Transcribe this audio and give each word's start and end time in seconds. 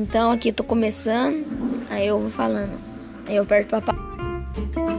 Então 0.00 0.30
aqui 0.30 0.48
eu 0.48 0.54
tô 0.54 0.64
começando, 0.64 1.44
aí 1.90 2.06
eu 2.06 2.18
vou 2.18 2.30
falando. 2.30 2.78
Aí 3.26 3.36
eu 3.36 3.44
perto 3.44 3.68
papai. 3.68 4.89